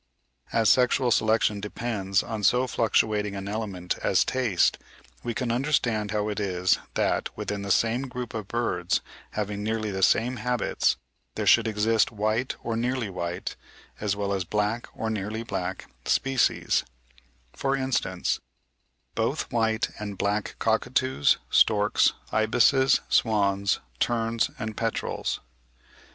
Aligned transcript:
As 0.51 0.67
sexual 0.67 1.11
selection 1.11 1.59
depends 1.61 2.23
on 2.23 2.43
so 2.43 2.65
fluctuating 2.65 3.35
an 3.35 3.47
element 3.47 3.99
as 3.99 4.25
taste, 4.25 4.79
we 5.21 5.35
can 5.35 5.51
understand 5.51 6.09
how 6.09 6.27
it 6.29 6.39
is 6.39 6.79
that, 6.95 7.29
within 7.37 7.61
the 7.61 7.69
same 7.69 8.07
group 8.07 8.33
of 8.33 8.47
birds 8.47 9.01
having 9.33 9.61
nearly 9.61 9.91
the 9.91 10.01
same 10.01 10.37
habits, 10.37 10.95
there 11.35 11.45
should 11.45 11.67
exist 11.67 12.11
white 12.11 12.55
or 12.63 12.75
nearly 12.75 13.11
white, 13.11 13.55
as 13.99 14.15
well 14.15 14.33
as 14.33 14.43
black, 14.43 14.87
or 14.95 15.11
nearly 15.11 15.43
black 15.43 15.85
species,—for 16.05 17.75
instance, 17.75 18.39
both 19.13 19.51
white 19.51 19.89
and 19.99 20.17
black 20.17 20.55
cockatoos, 20.57 21.37
storks, 21.51 22.13
ibises, 22.31 23.01
swans, 23.07 23.79
terns, 23.99 24.49
and 24.57 24.75
petrels. 24.75 25.41